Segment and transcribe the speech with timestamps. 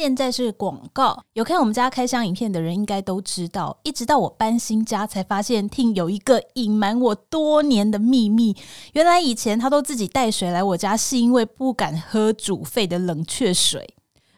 [0.00, 1.22] 现在是广告。
[1.34, 8.56] 有看我们家开箱影片的人应该都知道，一直到我搬新家才发现，Ting 有一个隐瞒我多年的秘密。
[8.94, 13.94] 原来以前他都自己带水来我家，是因为不敢喝煮沸的冷却水。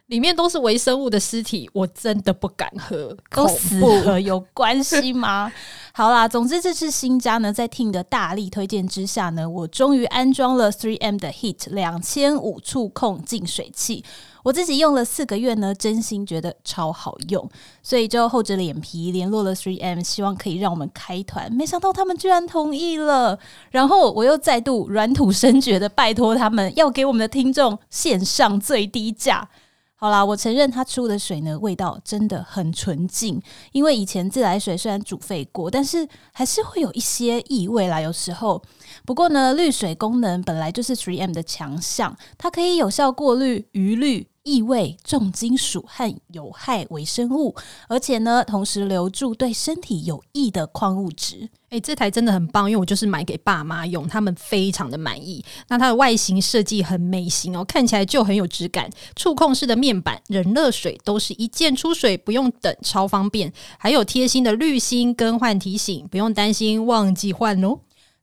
[0.08, 3.16] 里面都是微生物的尸体，我真的不敢喝。
[3.30, 5.50] 都死了有关系吗？
[5.94, 14.04] 好啦，总之这次新家呢，在 Ting 的大力推荐之下呢，我终于安装了 3M 的 Heat 两千五触控净水器。
[14.42, 17.48] 我自己用了四个月呢，真心觉得超好用，
[17.82, 21.52] 所以就厚着脸皮联络了 3M，希望可以让我们开团。
[21.52, 23.38] 没想到他们居然同意了，
[23.70, 29.48] 然后我又再度软土深掘的拜托他们，要给我们的听众线上最低价。
[29.94, 33.40] 好啦，我承认它出的水呢，味道真的很纯净。
[33.70, 38.00] 因为以前自来水虽然煮沸过，但是还是会有一些异味啦。
[38.00, 38.60] 有时候，
[39.06, 44.26] 不过呢，滤水功能本来就是 3M 的强项，它可以有效过滤余氯。
[44.44, 47.54] 异味、重金属和有害微生物，
[47.88, 51.48] 而且呢，同时留住对身体有益的矿物质。
[51.70, 55.42] 诶，这台真的很棒，因为我就是买给爸妈用，他们非常的满意。
[55.68, 58.90] 那它的外形设计很美型哦，看起来就很有质感。
[59.16, 63.50] 触控式的面板、冷热水都是一键出水，不用等，超方便。
[63.78, 67.78] 还有贴心的滤芯更换提醒，不用担心忘记换哦。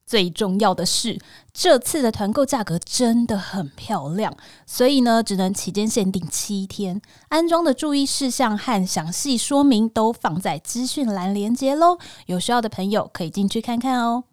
[0.09, 1.19] 最重要的是，
[1.53, 6.99] 这次的团购价格真的很漂亮，所以呢，只能期间限定七天。
[7.27, 14.23] 安装的注意事项和详细说明都放在资讯栏链接喽，有需要的朋友可以进去看看哦。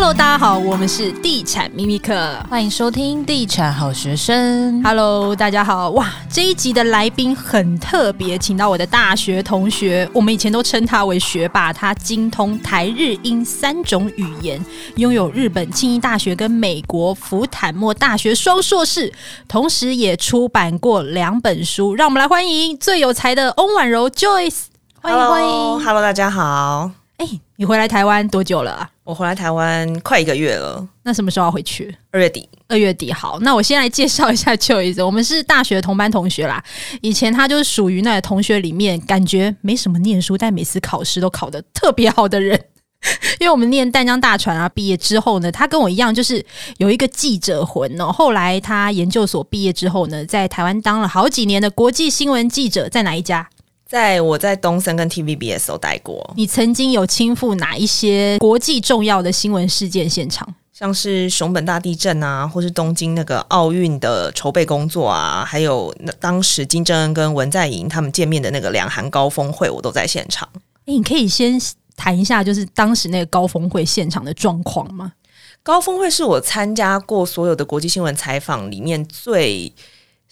[0.00, 4.82] Hello，大家好，我们是地产秘密课，欢迎收听地产好学生。
[4.82, 14.64] Hello，大家好，哇，这一集的来宾很特别，请到我的大学同学，我们以前都称他为学霸，他精通台日英三种语言，
[14.96, 19.12] 拥有日本庆应大学跟美国福坦莫大学双硕士，
[19.46, 21.94] 同时也出版过两本书。
[21.94, 24.62] 让我们来欢迎最有才的翁婉柔 Joyce，
[25.02, 26.90] 欢迎 Hello, 欢迎，Hello，大家好。
[27.20, 28.90] 哎，你回来台湾多久了啊？
[29.04, 30.88] 我回来台湾快一个月了。
[31.02, 31.94] 那什么时候要回去？
[32.12, 32.48] 二月底。
[32.66, 35.04] 二月底好，那我先来介绍一下 Joyce。
[35.04, 36.64] 我们是大学同班同学啦。
[37.02, 42.58] 以前他就是属于那个同学里面感觉没什么念书，但每次考试都考得特别好的人。
[43.38, 46.42] 因为我们念淡江大传啊，毕业之后呢，他跟我一样，就是
[46.78, 48.10] 有一个记者魂哦。
[48.10, 53.46] 后来他研究所毕业之后呢，在台湾当了好几年的国际新闻记者，在哪一家？
[53.90, 56.32] 在我在东森跟 TVBS 都待过。
[56.36, 60.46] 你曾经有亲赴哪一些国际重要的新闻事件现场？
[60.72, 70.48] 像是熊本大地震啊，或是东京那个奥运的筹备工作啊，还有那当时金正恩跟文在寅他们见面的那个两韩高峰会，我都在现场。
[70.86, 71.60] 诶，你可以先
[71.96, 75.14] 谈一下，就是当时那个高峰会现场的状况吗？
[75.64, 79.70] 高峰会是我参加过所有的国际新闻采访里面最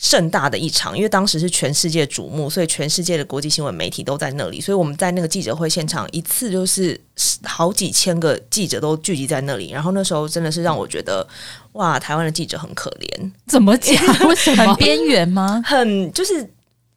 [0.00, 6.98] 盛大的一场，因为当时是全世界瞩目，所以全世界的国际新闻媒体都在那里，所以我们在那个记者会现场一次就是
[7.42, 11.26] 好几千个记者都聚集在那里，然后那时候真的是让我觉得，
[11.72, 13.96] 哇，台湾的记者很可怜，怎么讲？
[14.28, 14.64] 为什么？
[14.66, 15.60] 很边缘吗？
[15.66, 16.48] 很就是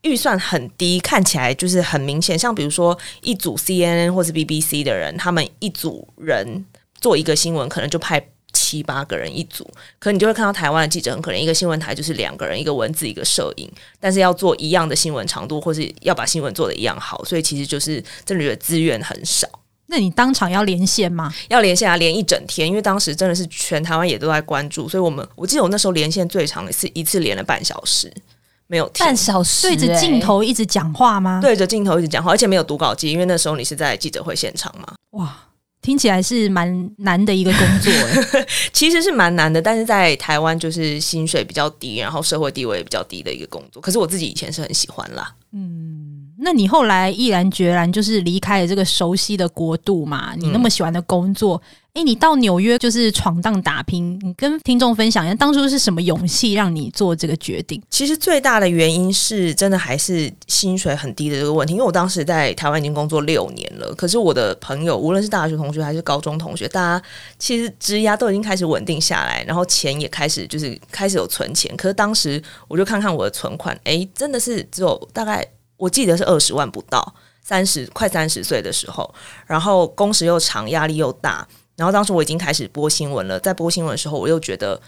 [0.02, 6.64] 预算很低，看起来就是很明显，像比如说一组 CNN 或是 BBC 的人，他们一组人
[7.00, 8.24] 做一个新闻，可能就派。
[8.52, 9.68] 七八个人一组，
[9.98, 19.48] 可你就会看到台湾的记者很可能一个新闻台就是两个人，一个文字一个摄影，但是要做一样的新闻长度，或是要把新闻做的一样好，所以其实就是这里的资源很少。
[19.86, 21.30] 那你当场要连线吗？
[21.48, 28.10] 要连线啊，连一整天，因为当时真的是全台湾也都在关注，所以我们我记得我那时候连线最长的是一次连了半小时，
[28.68, 31.40] 没有半小时对着镜头一直讲话吗？
[31.42, 34.94] 对着镜头一直讲话，而且没有读稿机，因为那时候你是在记者会现场嘛。
[35.10, 35.36] 哇。
[35.82, 37.92] 听起来是蛮难的一个工作，
[38.72, 43.82] 其实是蛮难的，但是在台湾就是薪水比较低，然后社会地位也比较低的一个工作。
[43.82, 45.34] 可是我自己以前是很喜欢啦。
[45.52, 46.01] 嗯，
[46.42, 50.34] 那你后来毅然决然就是离开了这个熟悉的国度嘛？
[50.36, 51.56] 你那么喜欢的工作。
[51.56, 57.82] 嗯哎、欸，你到纽约就是闯荡打拼，你跟听众分享一下，当初是什么勇气让你做这个决定？
[57.90, 67.04] 其实最大的原因是真的还是薪水很低的这个问题，因为我当时在台湾已经工作六年了，可是我的朋友无论是大学同学还是高中同学，大家
[67.38, 75.46] 其实职涯都已经开始稳定下来，然后钱也开始就是开始有存钱，可是当时我就看看我的存款，哎、欸，真的是只有大概
[75.82, 79.12] 我记得是二十万不到，三十快三十岁的时候，
[79.46, 81.44] 然后工时又长，压力又大。
[81.74, 84.80] 然后当时我已经开始播新闻了，在播新闻的时候，我又觉得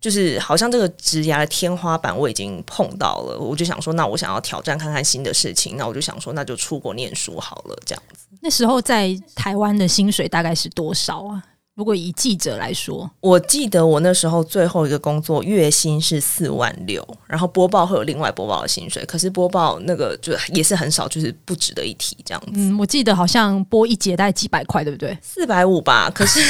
[0.00, 8.26] 就是好像这个职涯的天花板我已经碰到了，我就想说，那我想要挑战看看新的事情，那我就想说，那就出国念书好了，这样子。
[8.40, 11.42] 那时候在台湾的薪水大概是多少啊？
[11.74, 22.52] 如果以记者来说，我记得我那时候最后一个工作月薪是四万六，然后播报会有另外播报的薪水，可是播报那个就也是很少，就是不值得一提这样子。
[22.56, 25.16] 嗯，我记得好像播一节大概几百块，对不对？
[25.22, 26.10] 四百五吧。
[26.14, 26.40] 可是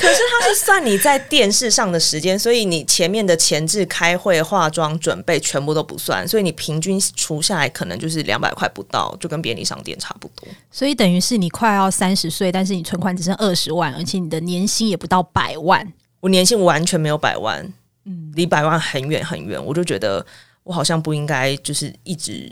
[0.00, 10.48] 可是它是算你在电视上的时间，所以你前面的前置、开会、化妆、准备全部都不算，所以你平均除下来可能就是两百块不到，就跟便利商店差不多。
[10.70, 13.94] 所以等于是你快要三十岁，但是你存款只剩二十万。
[13.94, 15.86] 而且你的年薪也不到百万，
[16.20, 17.70] 我年薪完全没有百万，
[18.06, 19.62] 嗯，离百万很远很远。
[19.62, 20.24] 我就觉得
[20.62, 22.50] 我好像不应该，就是一直，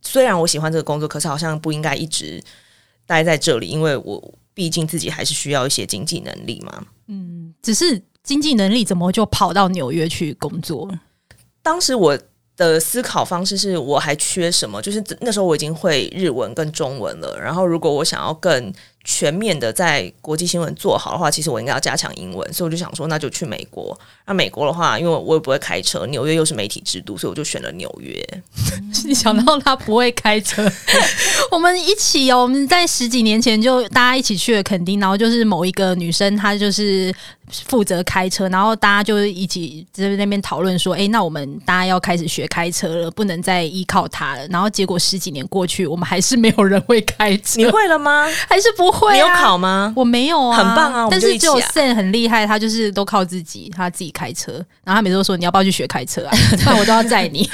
[0.00, 2.42] 虽然我喜欢这个工作，可是好像不应该一直
[3.04, 6.84] 待在这里，因为我毕竟自己还是需要一些经济能力嘛。
[7.06, 10.90] 嗯，只是经济能力怎么就跑到纽约去工作？
[11.62, 12.18] 当时我
[12.56, 14.80] 的思考方式是我还缺什么？
[14.82, 18.72] 就是那时候我已经会日文跟中文了，然后如果我想要更
[19.04, 23.98] 全面的在国际新闻做好的话，其实我应该要加强英文，所以我就想说，那就去美国。
[24.26, 28.24] 那美国的话，因为我也不会开车，纽约又是媒体制度，所以我就选了纽约。
[29.04, 30.70] 你想到他不会开车，
[31.50, 37.12] 我们一起哦，我们在十几年前就大家一起去了垦丁，然后就是某一个女生，她就是
[37.66, 44.46] 负责开车，然后大家就一起在那边讨论说，哎，那我们大家要开始学开车了，不能再依靠他了。
[44.46, 47.54] 然后结果十几年过去，我们还是没有人会开车。
[47.56, 48.26] 你会了吗？
[48.48, 48.92] 还是不？
[48.92, 49.92] 会啊、你有考吗？
[49.96, 51.08] 我没有啊，很棒啊！
[51.10, 54.52] 但是只有 Sam 很厉害，他就是都靠自己，他自己开车。
[54.84, 57.48] 然后他每次都说：“你要不要去学开车啊？” 不然我都要载你。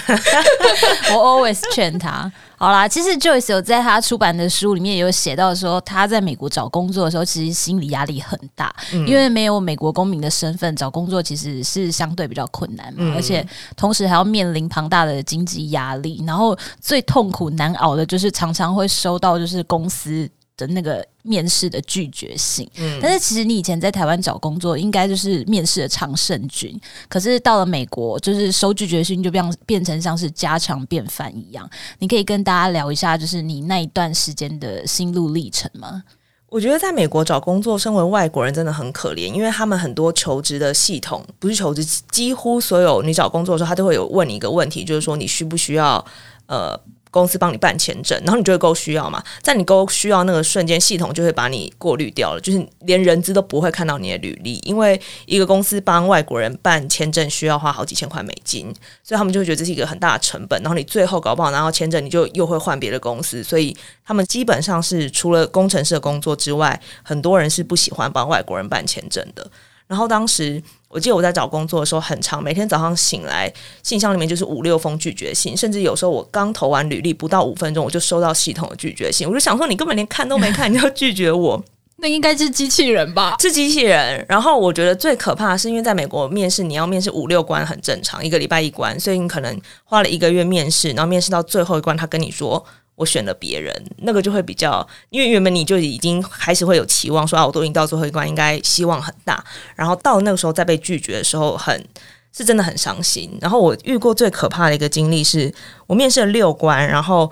[1.15, 2.31] 我 always 劝他。
[2.59, 13.47] 好啦，其实 Joyce 有在他出版的书里面也有写到说，他在美国找工作的时候，其实心理压力很大，嗯、因为没有美国公民的身份，找工作其实是相对比较困难嘛，嗯、而且
[13.77, 20.29] 同时还要面临庞大的经济压力，然后最痛苦难熬的就是常常会收到就是公司。
[20.59, 26.79] 的那个面试的拒绝性，嗯，但是其实你以前在台湾找工作，应该就是面试的常胜军。
[27.09, 31.71] 可是到了美国，就是收拒绝信就变变成像是家常便饭一样。
[32.01, 36.03] 你可以跟大家聊一下，就是你那一段时间的心路历程吗？
[36.49, 46.05] 我觉得在美国找工作，身为外国人真的很可怜，因为他们很多求职的系统不是求职，几乎所有你找工作的时候，他都会有问你一个问题，就是说你需不需要
[46.47, 46.77] 呃。
[47.19, 58.73] 公司帮你办签证，然后你就会勾需要嘛，在你勾需要那个瞬间，系统就会把你过滤掉了，就是连人资都不会看到你的履历，因为一个公司帮外国人办签证需要花好几千块美金，
[59.03, 60.63] 所以他们就会觉得这是一个很大的成本。
[60.63, 69.51] 然后你最后搞不好拿到签证，你就又会换别的公司，所以他们基本上是除了工程师的工作之外，很多人是不喜欢帮外国人办签证的。
[69.89, 70.63] 然后当时。
[70.89, 73.53] 我记得我在找工作的时候很长，每天早上醒来，
[73.83, 79.29] 信箱里面就是五六封拒绝信，甚至有时候我刚投完履历不到五分钟，我就收到系统的拒绝信。
[79.29, 81.63] 我就想说，你根本连看都没看，你就拒绝我？
[82.01, 83.37] 那应该是机器人吧？
[83.41, 84.25] 是机器人。
[84.29, 92.65] 然后我觉得最可怕的是，因为在美国面试，你要面试五六关很正常，一个礼拜一关，所以你可能花了一个月面试，然后面试到最后一关，他跟你说。
[92.99, 99.43] 我选了别人，那个就会比较，因为原本你就已经开始会有期望，说啊，我都已经到最后一关，应该希望很大。
[99.77, 101.87] 然后到那个时候再被拒绝的时候很，很
[102.33, 103.31] 是真的很伤心。
[103.41, 105.53] 然后我遇过最可怕的一个经历是，
[105.87, 107.31] 我面试了六关，然后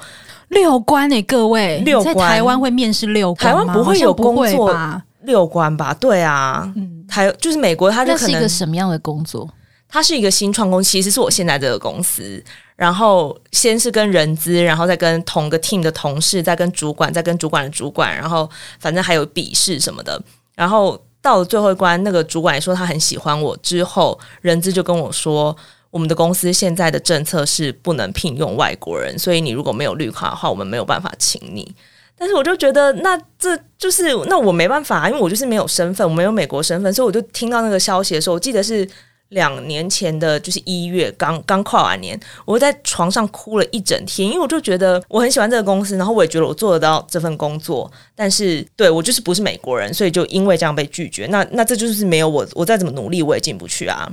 [0.51, 5.93] 六关诶、欸，各位，六关在台湾会面试六关，台湾不会有工作六关吧？
[5.95, 9.49] 对啊，嗯，台就是美国，它就可能是一个什么样的工作？
[9.89, 12.43] 它是一个新创公司，其实是我现在这个公司。
[12.75, 18.47] 然后先是跟人资，然后再跟同个 team 的同事，再跟主管，再跟主管的主管，然后
[18.79, 20.23] 反正还有笔试什么的。
[20.55, 23.57] 然后到了最后一关，那个主管也说他很喜欢我。
[23.63, 25.57] 之后人资就跟我说，
[25.91, 31.75] 我们的公司现在的政策是不能聘用外国人，所以你如果没有绿卡的话，我们没有办法请你。
[32.19, 38.87] 但是我就觉得，那这就是那我没办法，因为我就是没有身份，我没有美国身份，所以我就听到那个消息的时候，我记得是。
[39.31, 51.27] 两年前的就是一月，刚刚跨完年，我在床上哭了一整天，因为我就觉得我很喜欢这个公司，然后我也觉得我做得到这份工作，但是对我就是不是美国人，所以就因为这样被拒绝。
[51.27, 54.09] 那那这就是没有我，我再怎么努力我也进不去啊。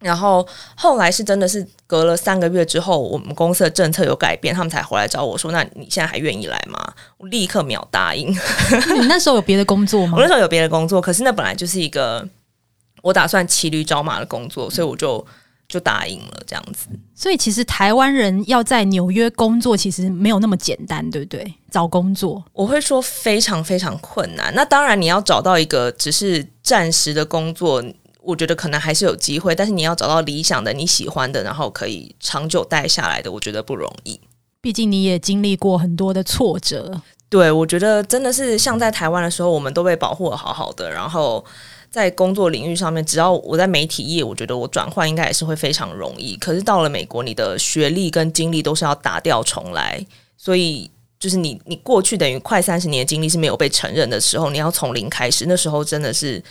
[0.00, 6.78] 然后后来是真的是隔了三个月之后，我们公司的政策有改变，他们才回来找我说：“那你现在还愿意来吗？”
[7.16, 8.28] 我立刻秒答应。
[9.00, 10.14] 你那时候有别的工作吗？
[10.16, 12.28] 我那时候有别的工作，可是那本来就是一个。
[13.04, 15.22] 我打算骑驴找马的工作，所以我就
[15.68, 16.88] 就答应了这样子。
[17.14, 21.54] 所以其实台湾人要在纽约工作，其实没有那么简单，对不对？
[21.70, 24.50] 找工作，我会说非常非常困难。
[24.54, 27.84] 那当然，你要找到一个只是暂时的工作，
[28.22, 29.54] 我觉得可能还是有机会。
[29.54, 34.18] 但是你要找到理想的、你喜欢的，然后可以长久待下来的，我觉得不容易。
[34.62, 37.02] 毕竟你也经历过很多的挫折。
[37.28, 41.44] 对，我觉得真的是像在台湾的时候，我们都被保护的好好的，然后
[41.94, 46.34] 在工作领域上面，只要我在媒体业，我觉得我转换应该也是会非常容易。
[46.38, 50.04] 可是到了美国，你的学历跟经历都是要打掉重来，
[50.36, 56.42] 所以就是你你过去等于快三十年的经历是没有被承认的时候，你要从零开始，那时候真的是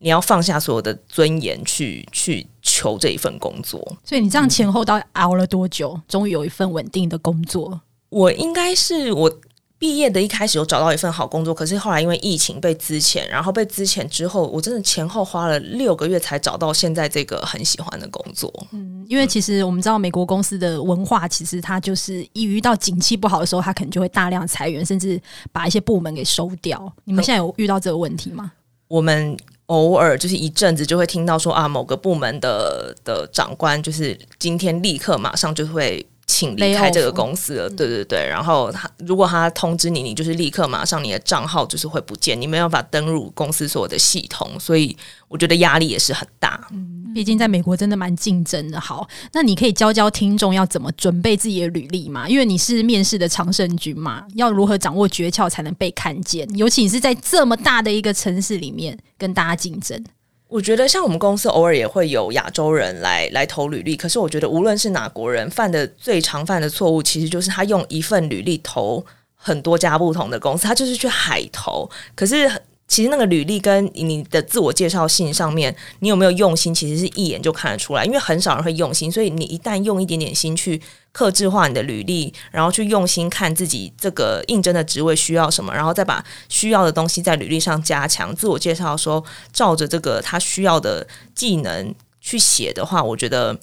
[0.00, 3.80] 你要放下所有的尊严去去求这一份工作。
[4.04, 7.80] 所以你这样前后到底熬了多久，终于有一份稳定的工作？
[8.10, 9.32] 我应该是我。
[9.78, 18.50] 毕业的一开始有找到一份好工作，可是后来因为疫情被资遣，然后被资遣之后，我真的前后花了六个月才找到现在这个很喜欢的工作。
[18.72, 25.20] 嗯，因为其实我们知道美国公司的文化，其实它就是一遇到景气不好的时候，它可能就会大量裁员，甚至
[25.52, 26.90] 把一些部门给收掉。
[27.04, 28.52] 你们现在有遇到这个问题吗？
[28.88, 36.06] 我们偶尔就是一阵子就会听到说啊，某个部门的的长官就是今天立刻马上就会。
[36.26, 38.26] 请离开这个公司了，对对对。
[38.28, 44.96] 然后他如果他通知你，你就是立刻马上你的账号就是会不见，你没有办法登入公司所有的系统，所以
[45.28, 46.66] 我觉得压力也是很大。
[46.72, 48.80] 嗯，毕竟在美国真的蛮竞争的。
[48.80, 52.28] 好，那你可以教教听众要怎么准备自己的履历吗？
[52.28, 56.48] 因为你是面试的常胜军嘛，要如何掌握诀窍才能被看见？
[56.56, 60.04] 尤其你是在这么大的一个城市里面跟大家竞争。
[60.48, 72.50] 我觉得像我们公司偶尔也会有亚洲人来来投履历，可是我觉得无论是哪国人犯的最常犯的错误，其实就是他用一份履历投很多家不同的公司，他就是去海投，可是。
[72.88, 78.04] 其实那个履历跟你的自我介绍信上面，你有没有用心，其实是一眼就看得出来。
[78.04, 93.58] 因为很少人会用心，所以你一旦用一点点心去克制化你的履历，然后去用心看自己这个应征的职位需要什么，然后再把需要的东西在履历上加强，自我介绍的时候照着这个他需要的技能去写的话，我觉得。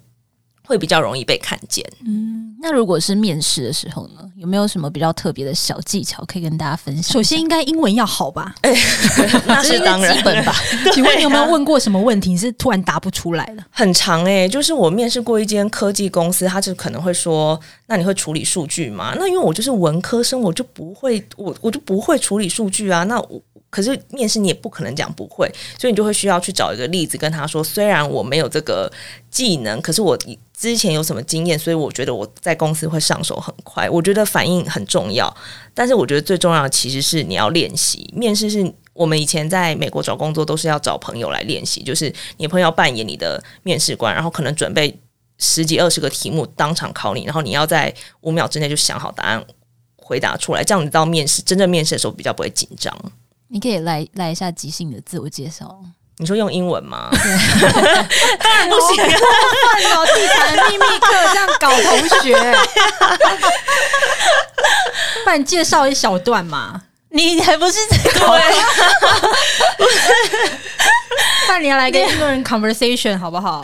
[0.66, 1.86] 会比较容易被看见。
[2.06, 7.14] 嗯，那如果是面试的时候呢，有没有什么比较特别的小技巧可以跟大家分享？
[7.14, 8.56] 首先，应该英文要好吧？
[8.62, 8.74] 哎，
[9.46, 10.56] 那是当然基本吧。
[10.94, 13.64] 请问你有没有问过什么问题是突然答不出来了？
[13.70, 23.04] 很长哎、欸，就是我面试过一间科技公司，他就可能会说：“那你会处理数据吗？”那因为我就是文科生，我就不会，我我就不会处理数据啊。
[23.04, 23.42] 那我。
[23.74, 28.92] 可是面试你也不可能讲不会，所以你就会需要去找一个例子跟他说，虽然我没有这个
[29.32, 30.16] 技能，可是我
[30.56, 33.90] 之前有什么经验，所以我觉得我在公司会上手很快。
[33.90, 35.36] 我觉得反应很重要，
[35.74, 38.08] 但是我觉得最重要的其实是你要练习。
[38.16, 44.96] 面试是我们以前在美国找工作都是要找朋友来练习，就是你朋友扮演你的面试官，然后可能准备
[45.40, 49.44] 十几二十个题目当场考你，然后你要在五秒之内就想好答案
[49.98, 52.96] 回答出来，这样你到面试真正面试的时候比较不会紧张。
[53.54, 55.80] 你可以来来一下即兴的自我介绍。
[56.18, 57.08] 你说用英文吗？
[58.40, 62.34] 当然不行，换脑地产秘密课这样搞同学，
[65.26, 66.82] 帮你介绍一小段嘛。
[67.10, 68.26] 你还不是这个？
[71.48, 73.62] 那你要来跟英国人 conversation 好不好？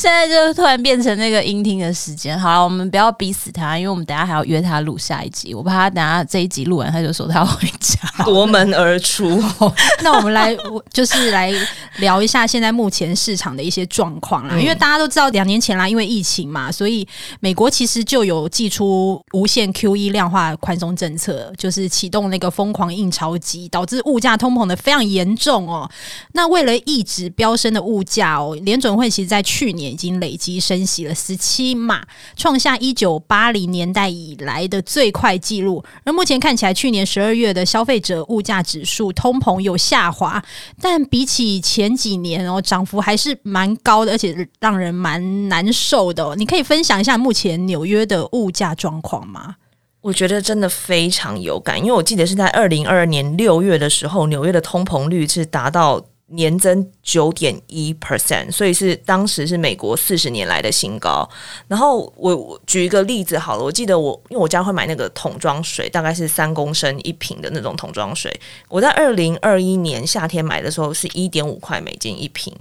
[0.00, 2.38] 现在就突然变成那个音听的时间。
[2.40, 5.54] 好了，我们不要逼死他，因为我们等下还要约他录下一集。
[5.54, 9.38] 我怕他等下这一集录完，他就说他要回家，夺门而出。
[10.00, 10.56] 那我们来，
[10.90, 11.52] 就是来
[11.98, 14.58] 聊一下现在目前市场的一些状况啦。
[14.58, 17.06] 因为大家都知道，两年前啦，因为疫情嘛，所以
[17.40, 25.86] 美国其实就有寄出无限 QE 量化宽松政策，就是启动那个疯狂印钞机，导致物价通膨的非常严重哦。
[26.32, 29.89] 那为了抑制飙升的物价哦，联准会其实在去年。
[29.90, 32.02] 已经累积升息了十七码，
[32.36, 35.82] 创下一九八零年代以来的最快纪录。
[36.04, 40.42] 而目前看起来，去年十二月的消费者物价指数通膨有下滑，
[40.80, 46.34] 但比起前几年哦，涨幅还是蛮高的，而且让人蛮难受的。
[46.36, 49.56] 你可以分享一下目前纽约的物价状况吗？
[50.02, 56.04] 我觉得真的非常有感，因为我记得是在二零二二年六月的时候，纽约的通膨率是达到。
[56.32, 61.28] 年增九点一 percent，所以是当时是美国四十年来的新高。
[61.66, 68.32] 然后我我举一个例子好了，我记得我因为我家会买那个桶装水，大概是三公升一瓶的那种桶装水。
[68.68, 72.54] 我在二零二一年夏天买的时候是一点五块美金一瓶，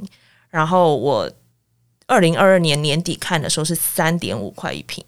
[0.50, 1.32] 然后我
[2.08, 5.06] 二零二二年年底看的时候是三点五块一瓶，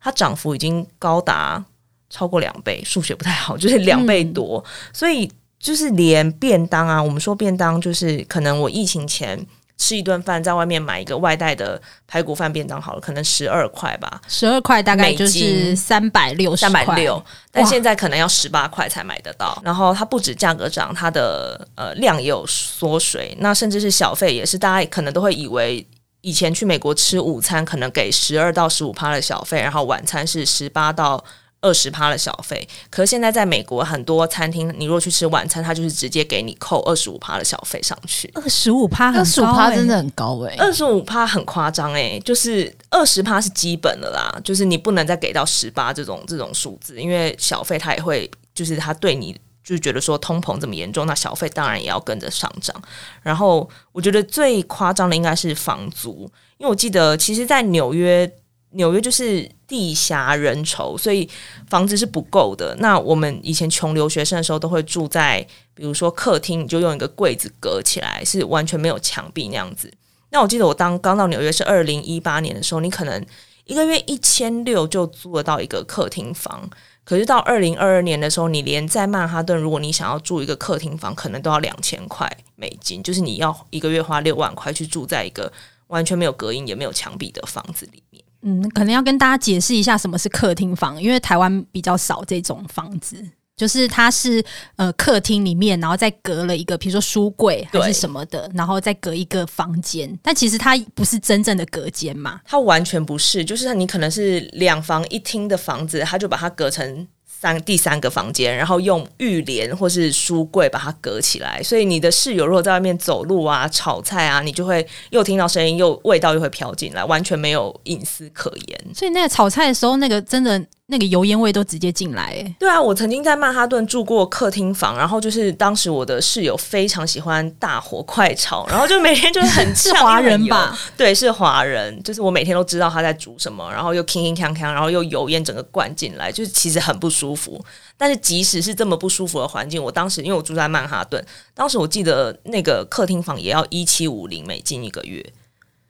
[0.00, 1.64] 它涨幅已经高达
[2.08, 5.30] 超过两倍，数学不太好，就是两倍多，嗯、所以。
[5.60, 9.38] 就是连便当啊，我们说便当就是可能我疫情前
[9.76, 19.60] 吃一顿饭，在外面买一个外带的排骨饭便当好了，可能十二块吧，十二块大概就是三百六十块，三百六，但现在可能要十八块才买得到。
[19.62, 25.86] 然后它不止价格涨，它的呃量也有缩水，那甚至是小费也是，大家可能都会以为
[26.22, 31.22] 以前去美国吃午餐可能给十二到十五趴的小费，然后晚餐是十八到。
[31.62, 38.30] 二十趴的小费，可是现在在美国很多餐厅，你如果去吃晚餐，他就是直接给你扣二十五趴的小费上去。
[38.34, 52.74] 二十五趴，二十五趴真的很高哎、欸，二十五趴很夸张哎，就是二十趴是基本的啦，就是你不能再给到十八这种这种数字，因为小费他也会，就是他对你就觉得说通膨这么严重，那小费当然也要跟着上涨。
[53.22, 56.22] 然后我觉得最夸张的应该是房租，
[56.56, 58.32] 因为我记得其实，在纽约。
[58.72, 61.28] 纽约就是地狭人稠，所以
[61.68, 62.76] 房子是不够的。
[62.78, 69.92] 那我们以前穷留学生的时候，都会住在比如说客厅，你就用一个柜子隔起来，是完全没有墙壁那样子。
[70.30, 73.26] 那我记得我当刚到纽约是二零一八年的时候，你可能
[73.64, 76.70] 一个月一千六就租得到一个客厅房。
[77.02, 85.52] 可是到二零二二年的时候，你连在曼哈顿，如果你想要住一个客厅房，可能都要两千块美金，就是你要一个月花六万块去住在一个
[85.88, 88.00] 完全没有隔音也没有墙壁的房子里。
[88.42, 93.22] 嗯，可能要跟大家解释一下什么是客厅房，因为台湾比较少这种房子，
[93.56, 94.42] 就是它是
[94.76, 107.06] 呃客厅里面，然后再隔了一个，比如说书柜还是什么的，然后再隔一个房间，但其实它不是真正的隔间嘛，它完全不是，就是你可能是两房一厅的房子，它就把它隔成。
[107.40, 118.80] 三第三个房间，然后用浴帘或是书柜把它隔起来，所以你的室友如果在外面走路啊、炒菜啊，你就会又听到声音，又味道又会飘进来，完全没有隐私可言。
[118.94, 120.62] 所以那个炒菜的时候，那个真的。
[120.90, 130.76] 那个油烟味都直接进来，哎，对啊，我曾经在曼哈顿住过客厅房，然后就是当时我的室友非常喜欢大火快炒，然后就每天就是很呛， 是华人吧？
[130.96, 137.64] 对，是华人，就是我每天都知道他在煮什么，然后又铿铿锵锵，然后又油烟整个灌进来，就是其实很不舒服。
[137.96, 145.24] 但是即使是这么不舒服的环境，我当时因为我住在曼哈顿，当时我记得那个客厅房也要一七五零美金一个月，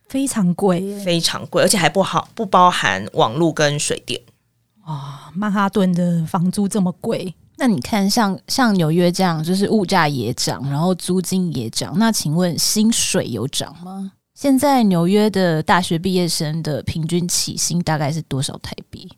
[0.09, 4.21] 非常贵，非常贵，而且还不好不包含网络跟水电。
[4.85, 11.95] 哦，曼哈顿的房租这么贵，那你看像像纽约这样，就是物价也涨，然后租金也涨。
[11.97, 14.13] 那请问薪水有涨吗？
[14.35, 19.09] 现在纽约的大学毕业生的平均起薪大概是多少台币？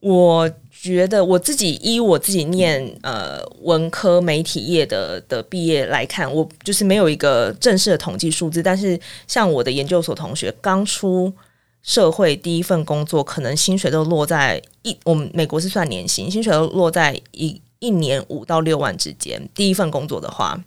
[0.00, 11.32] 我觉得我自己依我自己念呃文科媒体业的的毕业来看，我就是没有一个正式的统计数字，但是像我的研究所同学刚出。
[11.82, 19.48] 社会第一份工作可能薪水都落在一，我们美国是算年薪，薪水都落在一一年五到六万之间。
[19.54, 20.62] 第一份工作的话。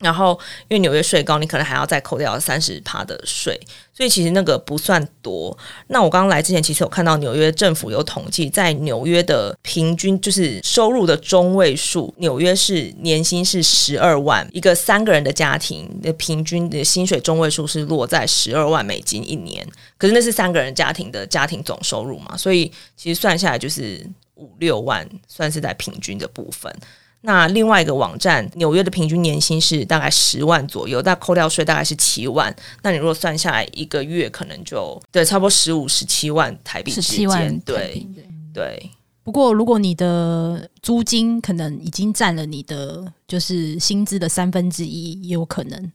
[0.00, 3.58] 然后，因为纽约税高，你可能还要再扣掉三十趴的税，
[3.92, 5.56] 所以其实那个不算多。
[5.88, 19.66] 那我刚刚来之前，其实有看到纽约政府有统计，在纽约的平均就是收入的中位数，纽约是年薪是十二万，一个三个人的家庭的平均的薪水中位数是落在十二万美金一年。
[19.98, 24.02] 可是那是三个人家庭的家庭总收入嘛，所以其实算下来就是
[24.36, 26.74] 五六万，算是在平均的部分。
[27.22, 32.54] 那另外一个网站，纽约的平均年薪是大概十万左右，但扣掉税大概是七万。
[32.82, 37.02] 那你如果算下来一个月，可能就对差不多十五、十七万台币之间。
[37.02, 38.06] 十七万，对
[38.54, 38.90] 对。
[39.22, 45.92] 不过，如果你的租金可能已经占了你的就是薪资的三分之一，也有可能。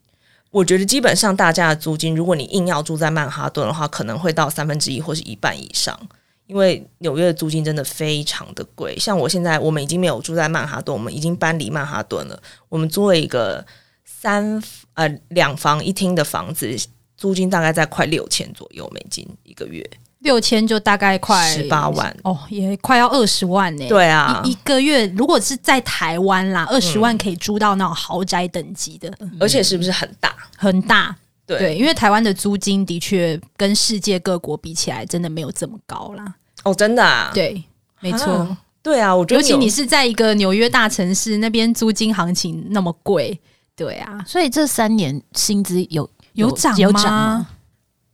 [0.52, 6.00] 我觉得基本上大家的租金，如果你硬要住在曼哈顿的话，可能会到三分之一或是一半以上。
[6.48, 12.40] 因为纽约的租金真的非常的贵，像我现在我们已经没有住在曼哈顿，我们已经搬离曼哈顿了。
[12.70, 13.66] 我们租了一个
[14.04, 14.62] 三
[14.94, 16.76] 呃两房一厅的房子，
[17.18, 19.84] 租金大概在快六千左右美金一个月，
[20.20, 22.16] 六千就大概快十八万。
[22.24, 23.88] 哦，也快要二十万呢。
[23.88, 24.42] 对啊。
[24.46, 30.36] 一，一个月如果是在台湾啦，二十万可以租到那种豪宅等级的，嗯、而且是不是很大？
[30.58, 31.16] 很大？
[31.46, 36.36] 对，对，因为台湾的租金的确跟世界各国比起来，真的没有这么高啦。
[36.64, 37.32] 哦，真的啊？
[37.34, 37.64] 对，
[38.00, 39.16] 没错，啊对啊。
[39.16, 43.40] 我觉得，尤其你是在一个纽约大城市，那边租金行情那么贵，
[43.76, 44.24] 对啊。
[44.28, 47.48] 所以这三年薪资有有涨有涨吗？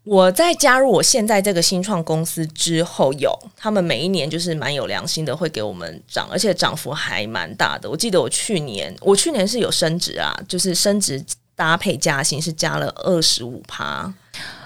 [0.03, 7.89] 我在加入我现在这个新创公司之后，有他们每一年就是蛮有良心的，会给我们涨，而且涨幅还蛮大的。
[7.89, 11.23] 我记得我去年，我去年是有升职啊，就是升职。
[11.61, 14.11] 搭配加薪是加了二十五趴，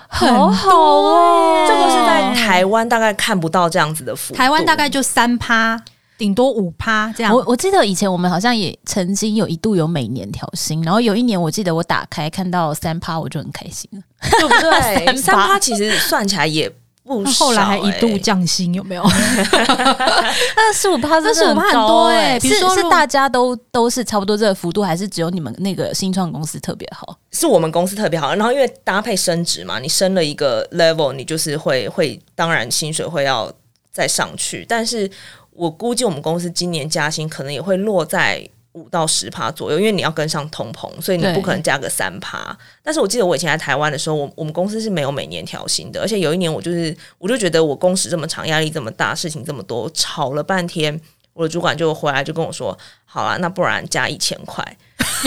[0.07, 1.67] 很好哦。
[1.67, 5.77] 这个是在台湾大概看不到这样子的幅度，台湾大概就三趴，
[6.17, 7.35] 顶多五趴这样。
[7.35, 14.01] 我我记得以前我们好像也曾经有一度有每年调薪，然后有一年我记得我打开看到三趴，我就很开心了，
[14.39, 15.17] 对 不对？
[15.17, 16.71] 三趴其实算起来也。
[17.05, 19.03] 不少欸、后来还一度降薪，有没有？
[19.05, 22.39] 二十五趴，二十五趴很多哎、欸。
[22.39, 27.15] 比如说是大家都都是差不多这个幅度，还是只有你们那个新创公司特别好？
[27.31, 28.33] 是我们公司特别好。
[28.33, 33.51] 然后因为搭配升职嘛，你升了一个 level，你就是会会，当然薪水会要
[33.91, 34.65] 再上去。
[34.67, 35.09] 但是
[35.51, 42.55] 我估计我们公司今年加薪可能也会落在五到十趴左右，因为你要跟上通膨，所以你不可能加个三趴。
[42.83, 50.99] 但是我记得我以前在台湾的时候，我我们公司是没有每年调薪的，而且有一年我就是我就觉得我工时这么长，压力这么大，事情这么多，吵了半天，
[51.33, 54.77] 我的主管就回来就跟我说：“好啦，那不然加一千块。”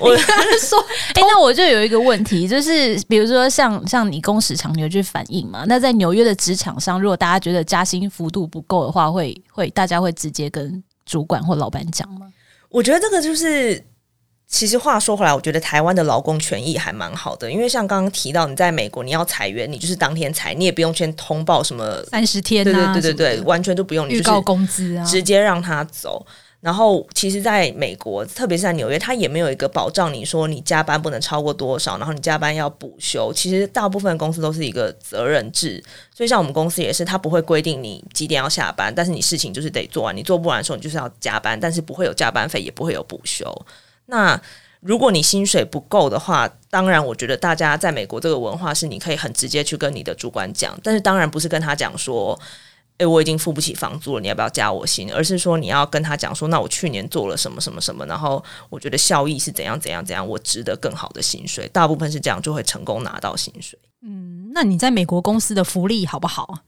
[0.00, 0.80] 我 跟他说
[1.14, 5.64] ：“哎、欸，那我就有一个问题，就是比如说像像你工时长，你有去反映嘛？
[5.68, 12.30] 那在纽约的职场上，如果大家觉得加薪幅度不够的话，会会大家会直接跟。”主管或老板讲吗？
[12.68, 13.82] 我觉得这个就是，
[14.46, 26.26] 其实话说回来，我觉得台湾的劳工权益还蛮好的，因为像刚刚提到，你在美国你要裁员，你就是当天裁，你也不用先通报什么三十天、啊，对对对对对，完全都不用，你预告工资啊，直接让他走。
[26.66, 33.32] 然后，其实在美国，特别是在纽约，他也没有一个保障，你说你加班不能超过多少，然后你加班要补休。
[33.32, 35.80] 其实大部分公司都是一个责任制，
[36.12, 43.48] 所以像我们公司也是，他不会规定你几点要下班，但是你事情就是得做完，你做不完的时候，你就是要加班，但是不会有加班费，也不会有补休。
[44.06, 44.36] 那
[44.80, 52.36] 如果你薪水不够的话，当然，我觉得大家在美国这个文化是，你可以很直接去跟你的主管讲，但是当然不是跟他讲说。
[52.98, 55.12] 诶，我已经付不起房租了，你要不要加我薪？
[55.12, 61.68] 而是说你要跟他讲说，那我去年做了什么什么什么，然后我觉得效益是怎样怎样怎样，我值得更好的薪水。
[61.68, 63.78] 大部分是这样，就会成功拿到薪水。
[64.02, 66.60] 嗯，那你在美国公司的福利好不好？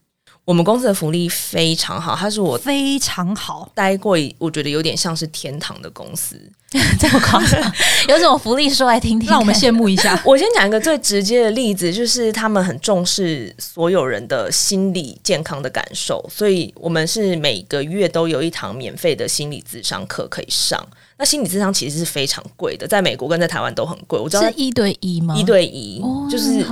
[0.49, 6.41] 我们公司的福利非常好，它是我非常好待过，我觉得有点像是天堂的公司。
[6.99, 7.61] 这么夸张？
[8.07, 10.19] 有什么福利说来听听，让我们羡慕一下。
[10.25, 20.83] 我先讲一个最直接的例子，就是他们很重视所有人的心理健康的感受，所以我们是每个月都有一堂免费的心理咨商课可以上。
[21.19, 24.17] 那心理智商其实是非常贵的，在美国跟在台湾都很贵。
[24.17, 25.35] 我知道是一对一吗？
[25.35, 26.63] 一对一，哦、就是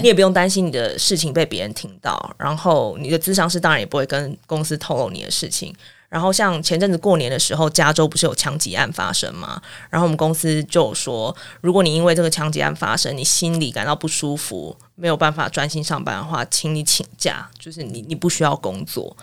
[0.00, 5.74] 你也不用担心你的事情被别人听到，然后你的智商是当然也不会跟公司透露你的事情。
[6.08, 9.60] 然后像前阵子过年的时候，加州不是有枪击案发生吗？
[9.90, 19.16] 然后我们公司就说，如果你因为这个枪击案发生，你心里感到不舒服，没有办法专心上班的话，请你请假，就是你你不需要工作。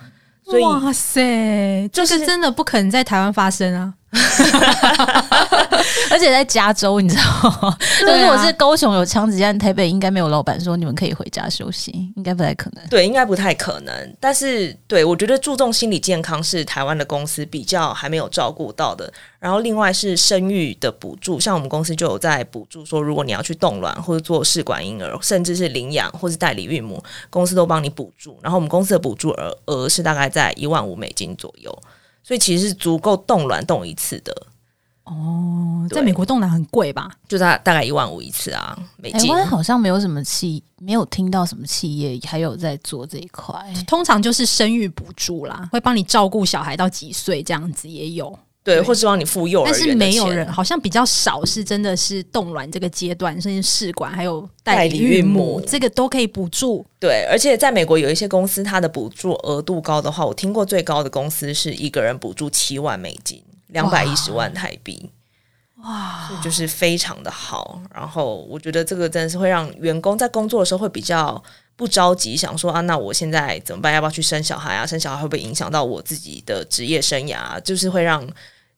[0.43, 3.93] 所以哇塞，这是真的不可能在台湾发生啊！
[6.09, 7.23] 而且在加州，你知道
[7.61, 7.77] 吗？
[7.99, 12.87] 就啊、如果是高雄有枪击案，台北应该没有老板说你们可以回家休息，应该不太可能。
[12.89, 14.15] 对，应该不太可能。
[14.19, 19.11] 但是，对我觉得注重心理健康是台湾的公司比较还没有照顾到的。
[19.39, 28.37] 然后，另外是生育的补助，像我们公司就有在补助说，如果你要去冻卵或者做试管婴儿，甚至是领养或是代理孕母，公司都帮你补助。
[28.41, 31.77] 然后，我们公司的补助额额是大概在一万五美金左右。
[32.23, 34.33] 所以其实是足够冻卵冻一次的
[35.03, 37.11] 哦，在美国冻卵很贵吧？
[37.27, 39.29] 就大大概一万五一次啊，美金。
[39.29, 43.61] 台湾好像没有什么企，没有听到什么企业还有在做这一块。
[43.85, 48.39] 通常就是生育补助啦，会帮你照顾小孩到几岁这样子也有。
[48.63, 56.85] 对，或是帮你付幼儿园，但是没有人，好像比较少，是真的是冻卵这个阶段，甚至试管还有代理孕母，这个都可以补助。
[56.97, 65.09] 对，而且在美国有一些公司，它的补助额度高的话，我听过最高的公司是一个人补助七万美金，两百一十万台币，
[65.83, 67.81] 哇，就是非常的好。
[67.93, 71.43] 然后我觉得这个真的是会让员工在工作的时候会比较
[71.75, 73.93] 不着急，想说啊，那我现在怎么办？
[73.93, 74.85] 要不要去生小孩啊？
[74.85, 77.59] 生小孩会不会影响到我自己的职业生涯？
[77.61, 78.27] 就是会让。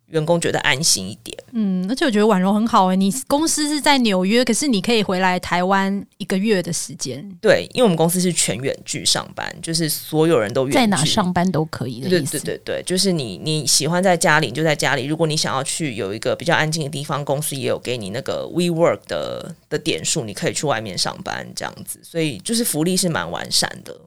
[0.08, 24.00] 员工觉得安心一点，嗯，而且我觉得婉柔很好哎、欸，你公司是在纽约，可是你可以回来台湾一个月的时间，对，因为我们公司是全远距上班，就是所有人都远在哪上班都可以的意思，对对对对，就是你你喜欢在家里你就在家里，如果你想要去有一个比较安静的地方，公司也有给你那个 WeWork 的的点数，你可以去外面上班这样子，所以就是福利是蛮完善的。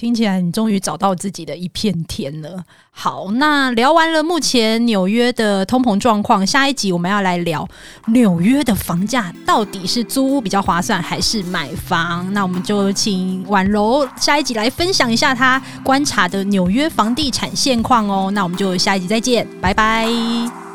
[0.00, 2.64] 听起来你终于找到自己的一片天了。
[2.90, 7.68] 好，那聊完了目前纽约的通膨状况，下一集我们要来聊
[8.06, 12.32] 纽约的房价到底是租屋比较划算还是买房？
[12.32, 18.30] 那我们就请婉柔下一集来分享一下她观察的纽约房地产现况哦。
[18.30, 20.69] 那我们就下一集再见，拜拜。